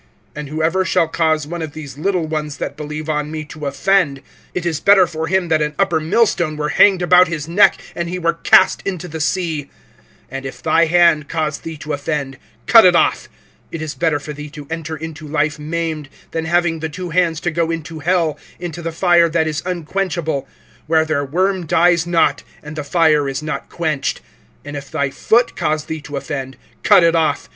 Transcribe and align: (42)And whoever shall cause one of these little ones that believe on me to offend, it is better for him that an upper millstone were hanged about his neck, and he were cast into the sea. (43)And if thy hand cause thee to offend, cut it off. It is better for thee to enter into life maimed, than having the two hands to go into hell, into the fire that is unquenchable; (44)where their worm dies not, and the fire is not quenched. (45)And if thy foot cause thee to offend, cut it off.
(42)And 0.35 0.47
whoever 0.47 0.83
shall 0.83 1.07
cause 1.07 1.45
one 1.45 1.61
of 1.61 1.73
these 1.73 1.95
little 1.95 2.25
ones 2.25 2.57
that 2.57 2.75
believe 2.75 3.07
on 3.07 3.29
me 3.29 3.45
to 3.45 3.67
offend, 3.67 4.23
it 4.51 4.65
is 4.65 4.79
better 4.79 5.05
for 5.05 5.27
him 5.27 5.47
that 5.49 5.61
an 5.61 5.75
upper 5.77 5.99
millstone 5.99 6.57
were 6.57 6.69
hanged 6.69 7.03
about 7.03 7.27
his 7.27 7.47
neck, 7.47 7.79
and 7.95 8.09
he 8.09 8.17
were 8.17 8.33
cast 8.33 8.81
into 8.83 9.07
the 9.07 9.19
sea. 9.19 9.69
(43)And 10.31 10.45
if 10.45 10.63
thy 10.63 10.85
hand 10.85 11.29
cause 11.29 11.59
thee 11.59 11.77
to 11.77 11.93
offend, 11.93 12.39
cut 12.65 12.83
it 12.83 12.95
off. 12.95 13.29
It 13.71 13.79
is 13.79 13.93
better 13.93 14.19
for 14.19 14.33
thee 14.33 14.49
to 14.49 14.65
enter 14.71 14.95
into 14.97 15.27
life 15.27 15.59
maimed, 15.59 16.09
than 16.31 16.45
having 16.45 16.79
the 16.79 16.89
two 16.89 17.11
hands 17.11 17.39
to 17.41 17.51
go 17.51 17.69
into 17.69 17.99
hell, 17.99 18.39
into 18.59 18.81
the 18.81 18.91
fire 18.91 19.29
that 19.29 19.45
is 19.45 19.61
unquenchable; 19.67 20.47
(44)where 20.89 21.05
their 21.05 21.23
worm 21.23 21.67
dies 21.67 22.07
not, 22.07 22.41
and 22.63 22.75
the 22.75 22.83
fire 22.83 23.29
is 23.29 23.43
not 23.43 23.69
quenched. 23.69 24.21
(45)And 24.65 24.75
if 24.75 24.89
thy 24.89 25.11
foot 25.11 25.55
cause 25.55 25.85
thee 25.85 26.01
to 26.01 26.17
offend, 26.17 26.57
cut 26.81 27.03
it 27.03 27.13
off. 27.15 27.49